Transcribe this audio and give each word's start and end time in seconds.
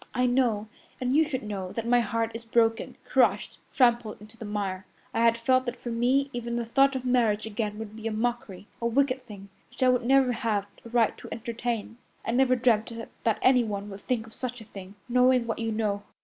I 0.15 0.25
know, 0.25 0.67
and 0.99 1.15
you 1.15 1.27
should 1.27 1.43
know, 1.43 1.71
that 1.73 1.85
my 1.85 1.99
heart 1.99 2.31
is 2.33 2.43
broken, 2.43 2.95
crushed, 3.05 3.59
trampled 3.71 4.19
into 4.19 4.35
the 4.35 4.45
mire. 4.45 4.87
I 5.13 5.19
had 5.23 5.37
felt 5.37 5.67
that 5.67 5.75
for 5.79 5.91
me 5.91 6.31
even 6.33 6.55
the 6.55 6.65
thought 6.65 6.95
of 6.95 7.05
marriage 7.05 7.45
again 7.45 7.77
would 7.77 7.95
be 7.95 8.07
a 8.07 8.11
mockery, 8.11 8.65
a 8.81 8.87
wicked 8.87 9.23
thing, 9.27 9.49
which 9.69 9.83
I 9.83 9.89
would 9.89 10.03
never 10.03 10.31
have 10.31 10.65
a 10.83 10.89
right 10.89 11.15
to 11.19 11.29
entertain. 11.31 11.99
I 12.25 12.31
never 12.31 12.55
dreamt 12.55 12.91
that 13.23 13.39
anyone 13.43 13.91
would 13.91 14.01
think 14.01 14.25
of 14.25 14.33
such 14.33 14.59
a 14.59 14.65
thing, 14.65 14.95
knowing 15.07 15.45
what 15.45 15.59
you 15.59 15.71
know. 15.71 16.01